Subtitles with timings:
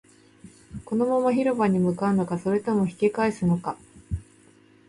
[0.83, 3.77] このまま広場に向かうのか、それとも引き返すのか